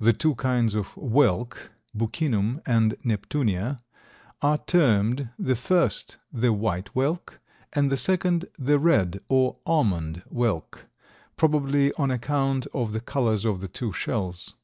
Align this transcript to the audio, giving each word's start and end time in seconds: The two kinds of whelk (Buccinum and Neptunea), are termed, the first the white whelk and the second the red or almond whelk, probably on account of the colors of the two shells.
The 0.00 0.14
two 0.14 0.34
kinds 0.36 0.74
of 0.74 0.92
whelk 0.94 1.70
(Buccinum 1.94 2.62
and 2.64 2.96
Neptunea), 3.04 3.82
are 4.40 4.56
termed, 4.56 5.28
the 5.38 5.54
first 5.54 6.16
the 6.32 6.54
white 6.54 6.88
whelk 6.94 7.38
and 7.74 7.92
the 7.92 7.98
second 7.98 8.46
the 8.58 8.78
red 8.78 9.20
or 9.28 9.58
almond 9.66 10.22
whelk, 10.30 10.86
probably 11.36 11.92
on 11.98 12.10
account 12.10 12.66
of 12.72 12.94
the 12.94 13.00
colors 13.00 13.44
of 13.44 13.60
the 13.60 13.68
two 13.68 13.92
shells. 13.92 14.54